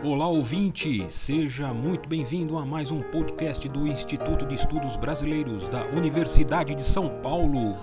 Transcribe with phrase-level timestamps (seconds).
[0.00, 5.84] Olá ouvinte, seja muito bem-vindo a mais um podcast do Instituto de Estudos Brasileiros da
[5.86, 7.76] Universidade de São Paulo.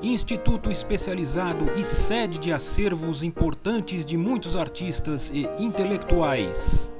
[0.00, 6.90] Instituto especializado e sede de acervos importantes de muitos artistas e intelectuais.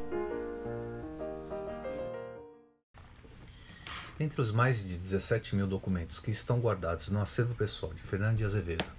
[4.20, 8.36] Entre os mais de 17 mil documentos que estão guardados no acervo pessoal de Fernando
[8.36, 8.92] de Azevedo,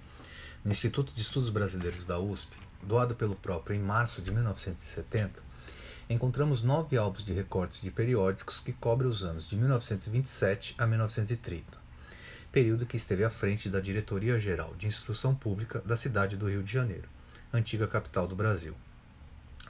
[0.64, 5.40] no Instituto de Estudos Brasileiros da USP, doado pelo próprio em março de 1970,
[6.08, 11.64] encontramos nove álbuns de recortes de periódicos que cobrem os anos de 1927 a 1930,
[12.50, 16.62] período que esteve à frente da Diretoria Geral de Instrução Pública da cidade do Rio
[16.62, 17.08] de Janeiro,
[17.52, 18.74] antiga capital do Brasil.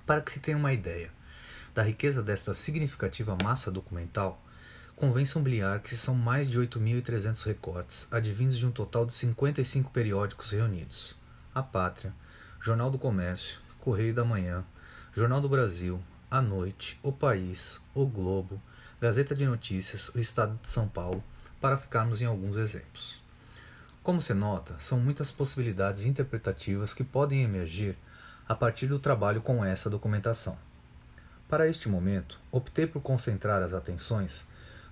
[0.05, 1.11] Para que se tenha uma ideia
[1.75, 4.43] da riqueza desta significativa massa documental,
[4.97, 10.51] convém sublinhar que são mais de 8.300 recortes, advindos de um total de 55 periódicos
[10.51, 11.15] reunidos.
[11.55, 12.15] A Pátria,
[12.65, 14.65] Jornal do Comércio, Correio da Manhã,
[15.13, 18.63] Jornal do Brasil, A Noite, O País, O Globo,
[19.01, 21.25] Gazeta de Notícias, O Estado de São Paulo,
[21.61, 23.21] para ficarmos em alguns exemplos.
[24.01, 27.99] Como se nota, são muitas possibilidades interpretativas que podem emergir
[28.49, 30.57] a partir do trabalho com essa documentação.
[31.49, 34.47] Para este momento, optei por concentrar as atenções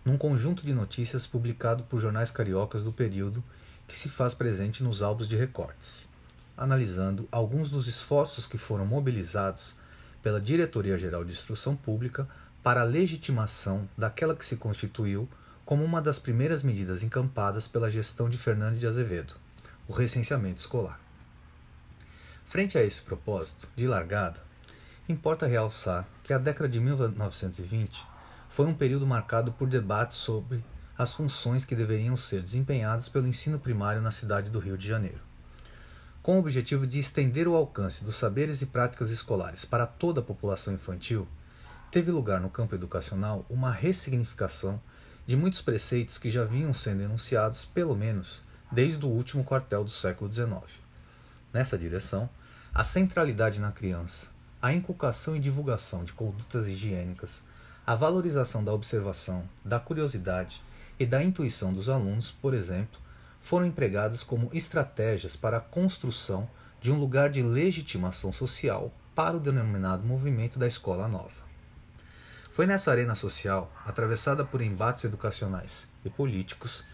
[0.05, 3.45] num conjunto de notícias publicado por jornais cariocas do período
[3.87, 6.10] que se faz presente nos álbuns de recortes
[6.57, 9.75] analisando alguns dos esforços que foram mobilizados
[10.23, 12.29] pela Diretoria-Geral de Instrução Pública
[12.63, 15.29] para a legitimação daquela que se constituiu
[15.65, 19.35] como uma das primeiras medidas encampadas pela gestão de Fernando de Azevedo,
[19.89, 21.01] o recenseamento escolar.
[22.45, 24.43] Frente a esse propósito, de largada,
[25.09, 28.05] importa realçar que a década de 1920
[28.49, 30.63] foi um período marcado por debates sobre
[30.99, 35.30] as funções que deveriam ser desempenhadas pelo ensino primário na cidade do Rio de Janeiro
[36.23, 40.25] com o objetivo de estender o alcance dos saberes e práticas escolares para toda a
[40.25, 41.27] população infantil,
[41.91, 44.81] teve lugar no campo educacional uma ressignificação
[45.27, 49.91] de muitos preceitos que já vinham sendo enunciados, pelo menos, desde o último quartel do
[49.91, 50.51] século XIX.
[51.53, 52.29] Nessa direção,
[52.73, 54.29] a centralidade na criança,
[54.61, 57.43] a inculcação e divulgação de condutas higiênicas,
[57.87, 60.63] a valorização da observação, da curiosidade
[60.99, 63.01] e da intuição dos alunos, por exemplo,
[63.41, 66.49] foram empregadas como estratégias para a construção
[66.81, 71.51] de um lugar de legitimação social para o denominado movimento da escola nova.
[72.53, 76.85] Foi nessa arena social, atravessada por embates educacionais e políticos,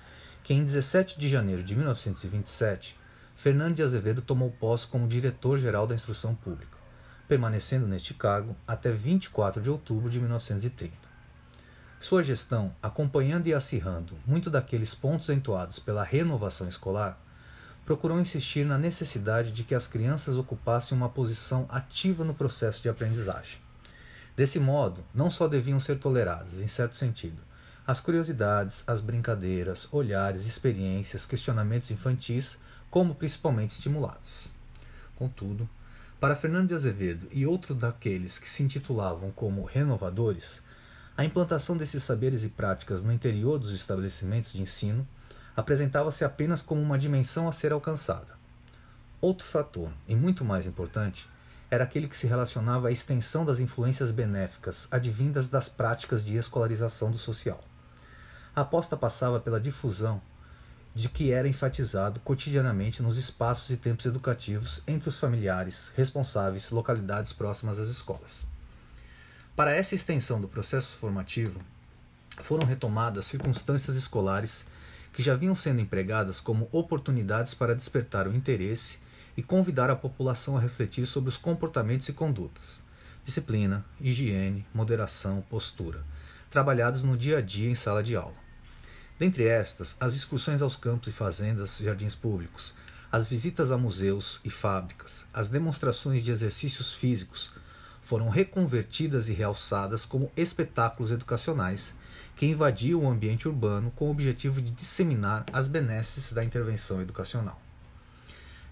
[0.42, 2.96] que em 17 de janeiro de 1927,
[3.34, 6.78] Fernando de Azevedo tomou posse como diretor-geral da Instrução Pública,
[7.26, 11.05] permanecendo neste cargo até 24 de outubro de 1930.
[11.98, 17.18] Sua gestão, acompanhando e acirrando muito daqueles pontos entoados pela renovação escolar,
[17.84, 22.88] procurou insistir na necessidade de que as crianças ocupassem uma posição ativa no processo de
[22.88, 23.58] aprendizagem.
[24.36, 27.40] Desse modo, não só deviam ser toleradas, em certo sentido,
[27.86, 32.58] as curiosidades, as brincadeiras, olhares, experiências, questionamentos infantis,
[32.90, 34.48] como principalmente estimulados.
[35.14, 35.68] Contudo,
[36.20, 40.60] para Fernando de Azevedo e outros daqueles que se intitulavam como renovadores,
[41.16, 45.08] a implantação desses saberes e práticas no interior dos estabelecimentos de ensino
[45.56, 48.36] apresentava-se apenas como uma dimensão a ser alcançada.
[49.18, 51.26] Outro fator, e muito mais importante,
[51.70, 57.10] era aquele que se relacionava à extensão das influências benéficas advindas das práticas de escolarização
[57.10, 57.64] do social.
[58.54, 60.20] A aposta passava pela difusão
[60.94, 67.32] de que era enfatizado cotidianamente nos espaços e tempos educativos entre os familiares, responsáveis, localidades
[67.32, 68.46] próximas às escolas.
[69.56, 71.58] Para essa extensão do processo formativo,
[72.42, 74.66] foram retomadas circunstâncias escolares
[75.14, 78.98] que já vinham sendo empregadas como oportunidades para despertar o interesse
[79.34, 82.82] e convidar a população a refletir sobre os comportamentos e condutas,
[83.24, 86.04] disciplina, higiene, moderação, postura,
[86.50, 88.36] trabalhados no dia a dia em sala de aula.
[89.18, 92.74] Dentre estas, as excursões aos campos e fazendas, jardins públicos,
[93.10, 97.55] as visitas a museus e fábricas, as demonstrações de exercícios físicos,
[98.06, 101.92] foram reconvertidas e realçadas como espetáculos educacionais
[102.36, 107.60] que invadiam o ambiente urbano com o objetivo de disseminar as benesses da intervenção educacional.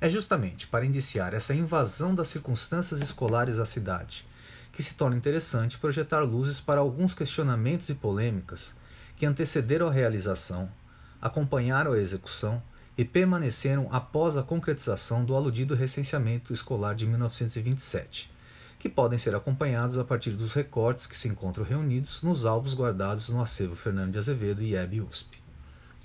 [0.00, 4.24] É justamente para indiciar essa invasão das circunstâncias escolares à cidade
[4.70, 8.72] que se torna interessante projetar luzes para alguns questionamentos e polêmicas
[9.16, 10.70] que antecederam a realização,
[11.20, 12.62] acompanharam a execução
[12.96, 18.32] e permaneceram após a concretização do aludido recenseamento escolar de 1927,
[18.84, 23.30] que podem ser acompanhados a partir dos recortes que se encontram reunidos nos álbuns guardados
[23.30, 25.38] no acervo Fernando de Azevedo e IEB USP.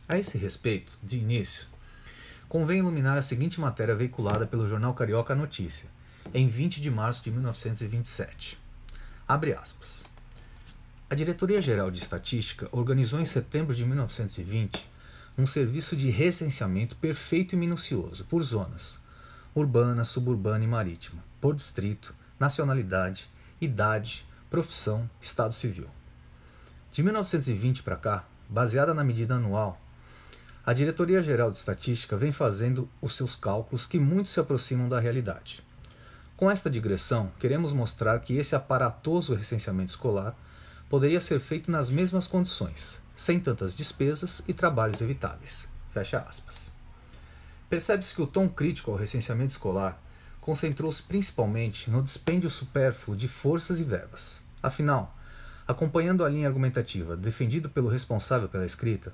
[0.07, 1.67] A esse respeito, de início,
[2.47, 5.89] convém iluminar a seguinte matéria veiculada pelo jornal Carioca Notícia,
[6.33, 8.57] em 20 de março de 1927.
[9.27, 10.05] Abre aspas.
[11.09, 14.89] A Diretoria-Geral de Estatística organizou em setembro de 1920
[15.37, 18.97] um serviço de recenseamento perfeito e minucioso por zonas
[19.53, 25.87] urbana, suburbana e marítima, por distrito, nacionalidade, idade, profissão, estado civil.
[26.91, 29.79] De 1920 para cá, baseada na medida anual,
[30.65, 34.99] a Diretoria Geral de Estatística vem fazendo os seus cálculos que muito se aproximam da
[34.99, 35.63] realidade.
[36.37, 40.35] Com esta digressão, queremos mostrar que esse aparatoso recenseamento escolar
[40.89, 45.67] poderia ser feito nas mesmas condições, sem tantas despesas e trabalhos evitáveis.
[45.93, 46.71] Fecha aspas.
[47.69, 50.01] Percebe-se que o tom crítico ao recenseamento escolar
[50.49, 54.41] concentrou-se principalmente no dispêndio supérfluo de forças e verbas.
[54.63, 55.15] Afinal,
[55.67, 59.13] acompanhando a linha argumentativa defendida pelo responsável pela escrita,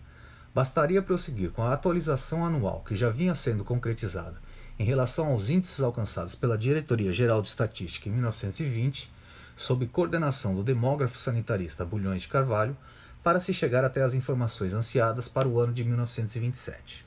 [0.53, 4.37] bastaria prosseguir com a atualização anual que já vinha sendo concretizada
[4.79, 9.11] em relação aos índices alcançados pela Diretoria Geral de Estatística em 1920,
[9.57, 12.77] sob coordenação do demógrafo sanitarista Bulhões de Carvalho,
[13.21, 17.05] para se chegar até as informações ansiadas para o ano de 1927.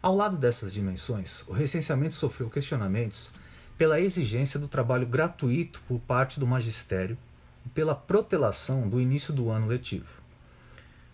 [0.00, 3.32] Ao lado dessas dimensões, o recenseamento sofreu questionamentos
[3.76, 7.18] pela exigência do trabalho gratuito por parte do magistério
[7.66, 10.06] e pela protelação do início do ano letivo.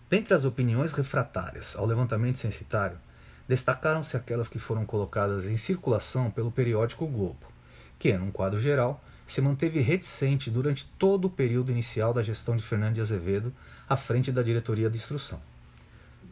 [0.07, 2.99] Dentre as opiniões refratárias ao levantamento censitário,
[3.47, 7.51] destacaram-se aquelas que foram colocadas em circulação pelo periódico Globo,
[7.97, 12.61] que, num quadro geral, se manteve reticente durante todo o período inicial da gestão de
[12.61, 13.51] Fernando de Azevedo
[13.89, 15.41] à frente da diretoria de instrução.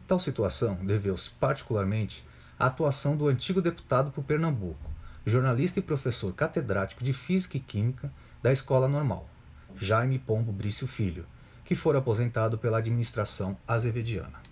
[0.06, 2.24] Tal situação deveu-se particularmente
[2.58, 4.90] a atuação do antigo deputado por Pernambuco,
[5.26, 8.12] jornalista e professor catedrático de Física e Química
[8.42, 9.28] da Escola Normal,
[9.76, 11.26] Jaime Pombo Brício Filho,
[11.64, 14.42] que fora aposentado pela administração azevediana.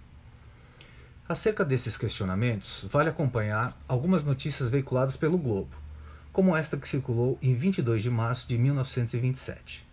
[1.29, 5.77] Acerca desses questionamentos, vale acompanhar algumas notícias veiculadas pelo Globo,
[6.33, 9.87] como esta que circulou em 22 de março de 1927.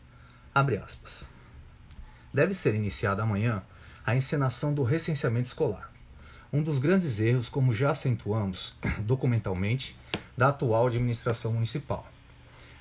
[0.55, 1.27] Abre aspas.
[2.33, 3.61] Deve ser iniciada amanhã
[4.05, 5.88] a encenação do recenseamento escolar
[6.51, 9.95] um dos grandes erros, como já acentuamos documentalmente,
[10.35, 12.07] da atual administração municipal.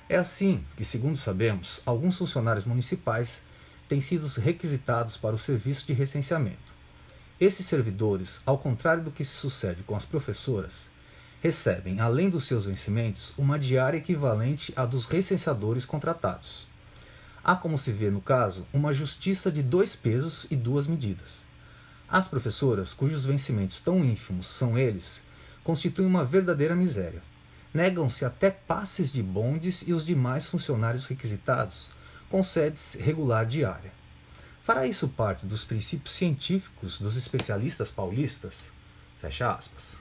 [0.09, 3.43] É assim que, segundo sabemos, alguns funcionários municipais
[3.87, 6.79] têm sido requisitados para o serviço de recenseamento.
[7.39, 10.91] Esses servidores, ao contrário do que se sucede com as professoras,
[11.41, 16.67] recebem, além dos seus vencimentos, uma diária equivalente à dos recenseadores contratados.
[17.45, 21.48] Há, como se vê no caso, uma justiça de dois pesos e duas medidas.
[22.11, 25.23] As professoras, cujos vencimentos tão ínfimos são eles,
[25.63, 27.23] constituem uma verdadeira miséria.
[27.75, 31.91] Negam-se até passes de bondes e os demais funcionários requisitados
[32.31, 33.93] concede-se regular diária.
[34.63, 38.71] Fará isso parte dos princípios científicos dos especialistas paulistas?
[39.21, 39.97] Fecha aspas.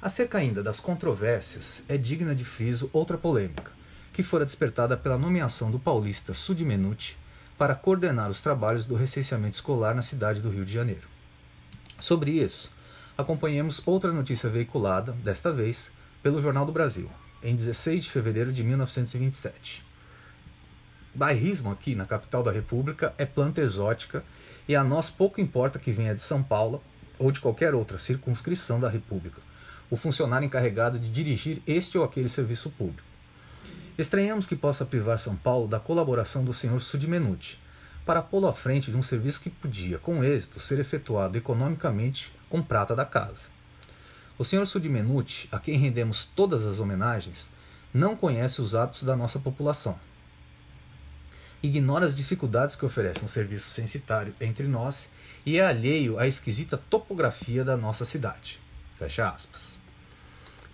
[0.00, 3.72] Acerca ainda das controvérsias, é digna de friso outra polêmica,
[4.12, 7.16] que fora despertada pela nomeação do paulista Sudmenuti
[7.58, 11.08] para coordenar os trabalhos do recenseamento escolar na cidade do Rio de Janeiro.
[11.98, 12.72] Sobre isso,
[13.16, 15.90] acompanhemos outra notícia veiculada, desta vez,
[16.22, 17.10] pelo Jornal do Brasil,
[17.42, 19.84] em 16 de fevereiro de 1927.
[21.12, 24.22] Bairrismo aqui na capital da República é planta exótica
[24.68, 26.80] e a nós pouco importa que venha de São Paulo
[27.18, 29.40] ou de qualquer outra circunscrição da República,
[29.90, 33.07] o funcionário encarregado de dirigir este ou aquele serviço público.
[33.98, 37.60] Estranhamos que possa privar São Paulo da colaboração do senhor Sudmenuti,
[38.06, 42.62] para pô-lo à frente de um serviço que podia, com êxito, ser efetuado economicamente com
[42.62, 43.46] prata da casa.
[44.38, 47.50] O senhor Sudmenuti, a quem rendemos todas as homenagens,
[47.92, 49.98] não conhece os hábitos da nossa população.
[51.60, 55.10] Ignora as dificuldades que oferece um serviço censitário entre nós
[55.44, 58.60] e é alheio à esquisita topografia da nossa cidade.
[58.96, 59.77] Fecha aspas.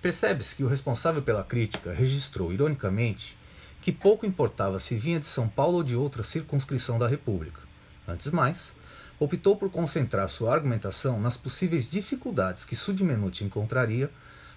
[0.04, 3.38] Percebe-se que o responsável pela crítica registrou, ironicamente,
[3.80, 7.62] que pouco importava se vinha de São Paulo ou de outra circunscrição da República.
[8.06, 8.70] Antes mais,
[9.18, 14.10] optou por concentrar sua argumentação nas possíveis dificuldades que Sudmenuti encontraria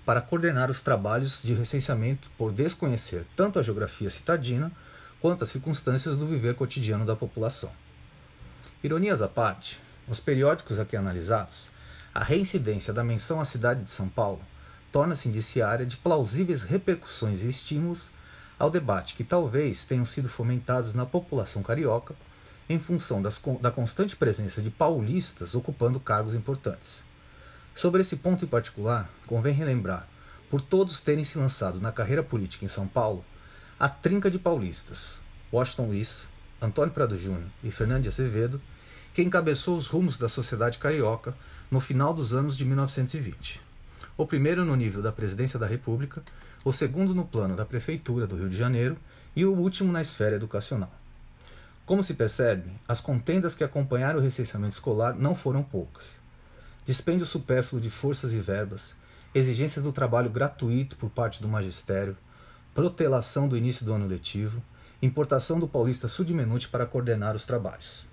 [0.05, 4.69] para coordenar os trabalhos de recenseamento por desconhecer tanto a geografia citadina
[5.21, 7.71] quanto as circunstâncias do viver cotidiano da população.
[8.83, 11.69] Ironias à parte, nos periódicos aqui analisados,
[12.13, 14.41] a reincidência da menção à cidade de São Paulo
[14.91, 18.09] torna-se indiciária de plausíveis repercussões e estímulos
[18.57, 22.15] ao debate que talvez tenham sido fomentados na população carioca
[22.69, 27.03] em função das, da constante presença de paulistas ocupando cargos importantes.
[27.75, 30.07] Sobre esse ponto em particular, convém relembrar,
[30.49, 33.23] por todos terem se lançado na carreira política em São Paulo,
[33.79, 35.19] a trinca de paulistas,
[35.53, 36.27] Washington Luiz,
[36.61, 38.59] Antônio Prado Júnior e Fernando de Azevedo,
[39.13, 41.35] que encabeçou os rumos da sociedade carioca
[41.69, 43.66] no final dos anos de 1920
[44.17, 46.23] o primeiro no nível da presidência da República,
[46.65, 48.97] o segundo no plano da Prefeitura do Rio de Janeiro
[49.35, 50.91] e o último na esfera educacional.
[51.85, 56.17] Como se percebe, as contendas que acompanharam o recenseamento escolar não foram poucas.
[56.85, 58.95] Dispêndio supérfluo de forças e verbas,
[59.33, 62.17] exigências do trabalho gratuito por parte do magistério,
[62.73, 64.61] protelação do início do ano letivo,
[65.01, 68.05] importação do paulista Sudmenute para coordenar os trabalhos.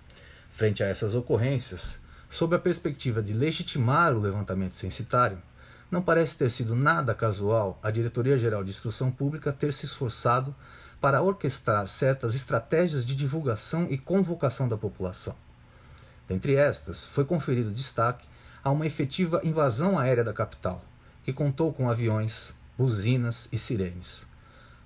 [0.50, 1.99] Frente a essas ocorrências,
[2.30, 5.38] sob a perspectiva de legitimar o levantamento censitário,
[5.94, 10.52] não parece ter sido nada casual a Diretoria-Geral de Instrução Pública ter se esforçado
[11.00, 15.36] para orquestrar certas estratégias de divulgação e convocação da população.
[16.26, 18.26] Dentre estas, foi conferido destaque
[18.64, 20.84] a uma efetiva invasão aérea da capital,
[21.22, 24.26] que contou com aviões, buzinas e sirenes.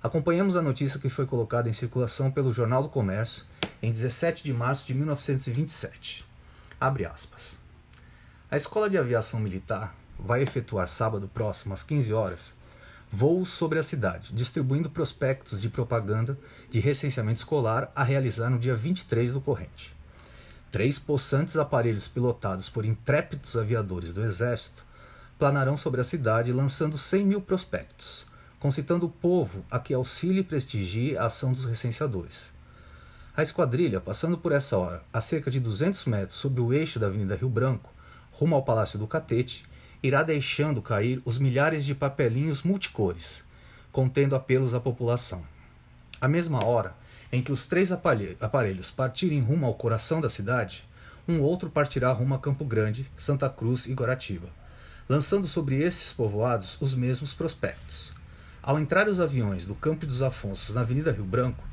[0.03, 3.45] Acompanhamos a notícia que foi colocada em circulação pelo Jornal do Comércio
[3.81, 6.23] em 17 de março de 1927.
[6.79, 7.57] Abre aspas.
[8.51, 12.53] A Escola de Aviação Militar vai efetuar sábado próximo, às 15 horas,
[13.11, 16.37] voos sobre a cidade, distribuindo prospectos de propaganda
[16.69, 19.95] de recenseamento escolar a realizar no dia 23 do corrente.
[20.71, 24.85] Três possantes aparelhos pilotados por intrépidos aviadores do Exército
[25.39, 28.25] planarão sobre a cidade lançando 100 mil prospectos,
[28.59, 32.51] concitando o povo a que auxilie e prestigie a ação dos recenseadores.
[33.35, 37.07] A esquadrilha, passando por essa hora a cerca de 200 metros sobre o eixo da
[37.07, 37.89] Avenida Rio Branco,
[38.31, 39.65] rumo ao Palácio do Catete,
[40.01, 43.43] irá deixando cair os milhares de papelinhos multicores,
[43.91, 45.43] contendo apelos à população.
[46.21, 46.95] À mesma hora
[47.31, 50.87] em que os três aparelhos partirem rumo ao coração da cidade,
[51.27, 54.49] um outro partirá rumo a Campo Grande, Santa Cruz e Guaratiba,
[55.07, 58.11] lançando sobre esses povoados os mesmos prospectos.
[58.63, 61.63] Ao entrar os aviões do Campo dos Afonsos na Avenida Rio Branco,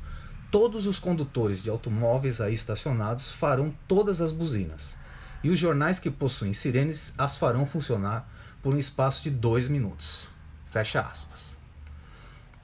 [0.51, 4.95] todos os condutores de automóveis aí estacionados farão todas as buzinas
[5.43, 8.29] e os jornais que possuem sirenes as farão funcionar
[8.61, 10.27] por um espaço de dois minutos.
[10.65, 11.55] Fecha aspas.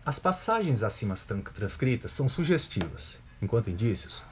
[0.05, 1.15] As passagens acima
[1.53, 4.23] transcritas são sugestivas, enquanto indícios,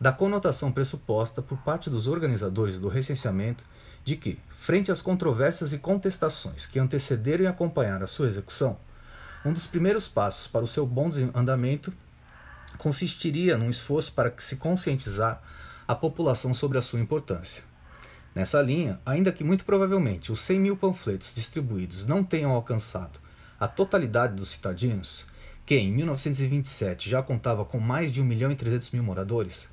[0.00, 3.64] da conotação pressuposta por parte dos organizadores do recenseamento
[4.04, 8.78] de que, frente às controvérsias e contestações que antecederam e acompanharam a sua execução,
[9.44, 11.92] um dos primeiros passos para o seu bom andamento
[12.76, 15.42] consistiria num esforço para se conscientizar
[15.86, 17.69] a população sobre a sua importância.
[18.34, 23.18] Nessa linha, ainda que muito provavelmente os 100 mil panfletos distribuídos não tenham alcançado
[23.58, 25.26] a totalidade dos citadinos,
[25.66, 29.68] que em 1927 já contava com mais de 1 milhão e 300 mil moradores,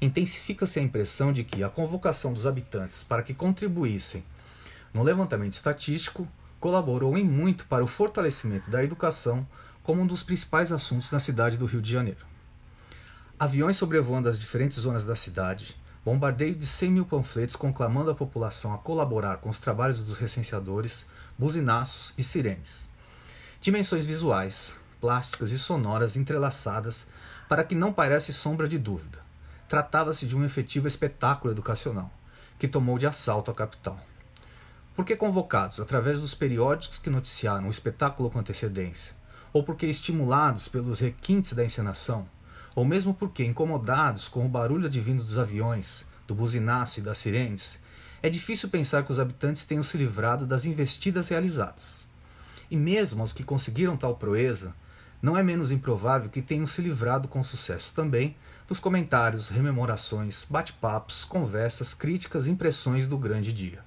[0.00, 4.24] intensifica-se a impressão de que a convocação dos habitantes para que contribuíssem
[4.92, 6.28] no levantamento estatístico
[6.60, 9.46] colaborou em muito para o fortalecimento da educação
[9.82, 12.26] como um dos principais assuntos na cidade do Rio de Janeiro.
[13.38, 18.72] Aviões sobrevoando as diferentes zonas da cidade, bombardeio de 100 mil panfletos conclamando a população
[18.72, 21.04] a colaborar com os trabalhos dos recenseadores,
[21.36, 22.88] buzinaços e sirenes.
[23.60, 27.08] Dimensões visuais, plásticas e sonoras entrelaçadas
[27.48, 29.18] para que não pairesse sombra de dúvida.
[29.68, 32.08] Tratava-se de um efetivo espetáculo educacional,
[32.56, 33.98] que tomou de assalto a capital.
[34.94, 39.16] Porque convocados através dos periódicos que noticiaram o espetáculo com antecedência,
[39.52, 42.28] ou porque estimulados pelos requintes da encenação,
[42.76, 47.80] ou mesmo porque, incomodados com o barulho advindo dos aviões, do buzinaço e das sirenes,
[48.22, 52.06] é difícil pensar que os habitantes tenham se livrado das investidas realizadas.
[52.70, 54.74] E mesmo os que conseguiram tal proeza,
[55.22, 58.36] não é menos improvável que tenham se livrado com sucesso também
[58.68, 63.82] dos comentários, rememorações, bate-papos, conversas, críticas e impressões do grande dia.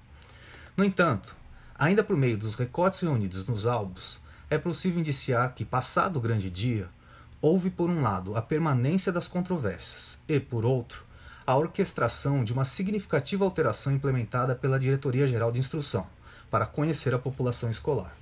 [0.76, 1.36] No entanto,
[1.78, 4.20] ainda por meio dos recortes reunidos nos álbuns,
[4.50, 6.90] é possível indiciar que, passado o grande dia,
[7.42, 11.06] houve, por um lado, a permanência das controvérsias e, por outro,
[11.48, 16.06] a orquestração de uma significativa alteração implementada pela Diretoria-Geral de Instrução
[16.52, 18.16] para conhecer a população escolar.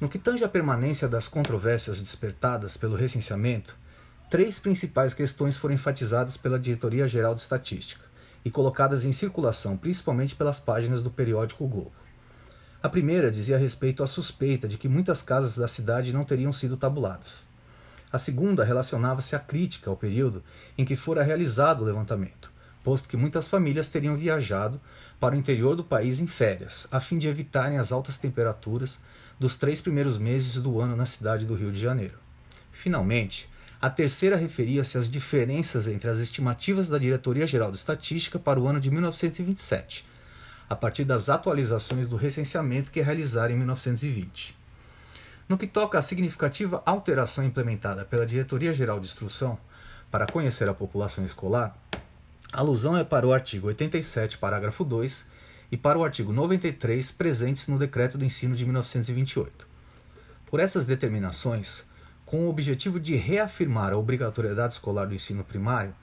[0.00, 3.76] No que tange à permanência das controvérsias despertadas pelo recenseamento,
[4.28, 8.04] três principais questões foram enfatizadas pela Diretoria-Geral de Estatística
[8.44, 11.92] e colocadas em circulação principalmente pelas páginas do periódico Globo.
[12.82, 16.76] A primeira dizia respeito à suspeita de que muitas casas da cidade não teriam sido
[16.76, 17.51] tabuladas.
[18.12, 20.44] A segunda relacionava-se à crítica ao período
[20.76, 22.52] em que fora realizado o levantamento,
[22.84, 24.78] posto que muitas famílias teriam viajado
[25.18, 28.98] para o interior do país em férias, a fim de evitarem as altas temperaturas
[29.40, 32.18] dos três primeiros meses do ano na cidade do Rio de Janeiro.
[32.70, 33.48] Finalmente,
[33.80, 38.78] a terceira referia-se às diferenças entre as estimativas da Diretoria-Geral de Estatística para o ano
[38.78, 40.04] de 1927,
[40.68, 44.61] a partir das atualizações do recenseamento que realizaram em 1920.
[45.48, 49.58] No que toca à significativa alteração implementada pela Diretoria-Geral de Instrução
[50.10, 51.76] para conhecer a população escolar,
[52.52, 55.24] a alusão é para o artigo 87, parágrafo 2
[55.70, 59.66] e para o artigo 93 presentes no Decreto do Ensino de 1928.
[60.46, 61.84] Por essas determinações,
[62.26, 65.94] com o objetivo de reafirmar a obrigatoriedade escolar do ensino primário,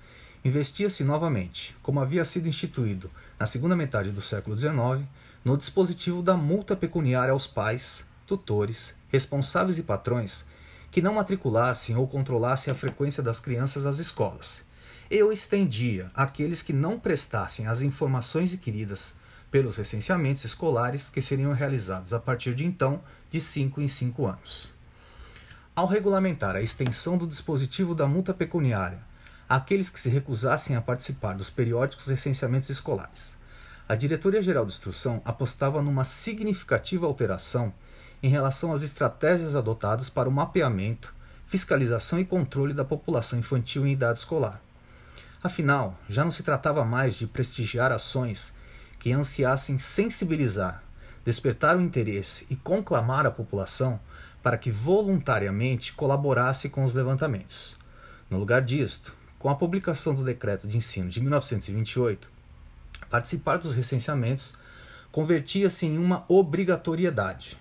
[0.44, 5.08] investia-se novamente, como havia sido instituído na segunda metade do século XIX,
[5.46, 10.46] no dispositivo da multa pecuniária aos pais, tutores, responsáveis e patrões
[10.92, 14.64] que não matriculassem ou controlassem a frequência das crianças às escolas.
[15.10, 19.16] Eu estendia àqueles que não prestassem as informações requeridas
[19.50, 24.70] pelos recenseamentos escolares que seriam realizados a partir de então, de 5 em 5 anos.
[25.76, 29.00] Ao regulamentar a extensão do dispositivo da multa pecuniária
[29.48, 33.36] àqueles que se recusassem a participar dos periódicos recenseamentos escolares,
[33.88, 37.74] a Diretoria-Geral de Instrução apostava numa significativa alteração
[38.22, 41.14] em relação às estratégias adotadas para o mapeamento,
[41.48, 44.62] fiscalização e controle da população infantil em idade escolar.
[45.42, 48.54] Afinal, já não se tratava mais de prestigiar ações
[49.00, 50.84] que ansiassem sensibilizar,
[51.24, 54.00] despertar o interesse e conclamar a população
[54.44, 57.78] para que voluntariamente colaborasse com os levantamentos.
[58.30, 62.30] No lugar disto, com a publicação do Decreto de Ensino de 1928,
[63.10, 64.54] participar dos recenseamentos
[65.12, 67.58] convertia-se em uma obrigatoriedade,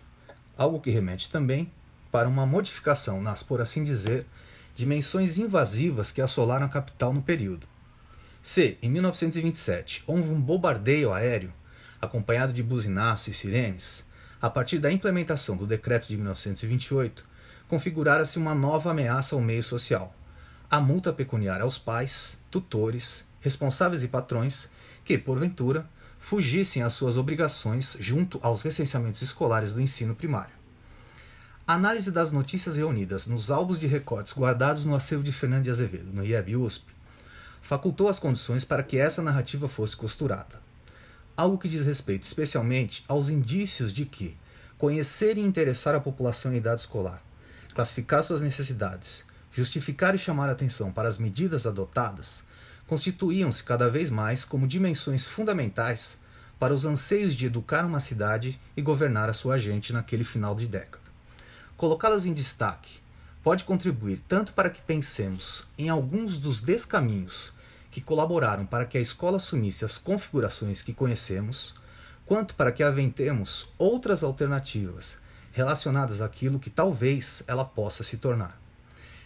[0.58, 1.70] algo que remete também
[2.10, 4.26] para uma modificação nas, por assim dizer,
[4.74, 7.66] dimensões invasivas que assolaram a capital no período.
[8.42, 11.52] Se, em 1927, houve um bombardeio aéreo,
[12.00, 14.04] acompanhado de buzinaços e sirenes,
[14.40, 17.24] a partir da implementação do decreto de 1928,
[17.68, 20.14] configurara-se uma nova ameaça ao meio social,
[20.70, 24.68] a multa pecuniária aos pais, tutores, responsáveis e patrões
[25.04, 25.88] que, porventura,
[26.18, 30.58] fugissem às suas obrigações junto aos recenseamentos escolares do ensino primário.
[31.66, 35.70] A análise das notícias reunidas nos álbuns de recortes guardados no acervo de Fernando de
[35.70, 36.86] Azevedo, no IEB-USP,
[37.60, 40.62] facultou as condições para que essa narrativa fosse costurada.
[41.36, 44.36] Algo que diz respeito especialmente aos indícios de que
[44.78, 47.22] conhecer e interessar a população em idade escolar,
[47.74, 52.44] classificar suas necessidades, justificar e chamar atenção para as medidas adotadas,
[52.88, 56.18] constituíam-se cada vez mais como dimensões fundamentais
[56.58, 60.66] para os anseios de educar uma cidade e governar a sua gente naquele final de
[60.66, 61.04] década.
[61.76, 62.98] Colocá-las em destaque
[63.44, 67.52] pode contribuir tanto para que pensemos em alguns dos descaminhos
[67.90, 71.74] que colaboraram para que a escola assumisse as configurações que conhecemos,
[72.26, 75.18] quanto para que aventemos outras alternativas
[75.52, 78.58] relacionadas àquilo que talvez ela possa se tornar.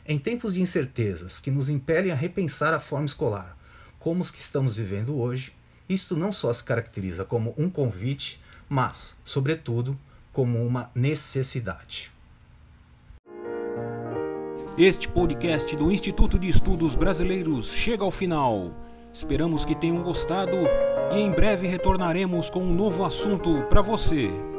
[0.05, 3.57] Em tempos de incertezas que nos impelem a repensar a forma escolar,
[4.01, 5.53] como os que estamos vivendo hoje,
[5.89, 9.97] isto não só se caracteriza como um convite, mas, sobretudo,
[10.33, 12.11] como uma necessidade.
[14.77, 18.75] Este podcast do Instituto de Estudos Brasileiros chega ao final.
[19.13, 20.57] Esperamos que tenham gostado
[21.13, 24.52] e em breve retornaremos com um novo assunto para você.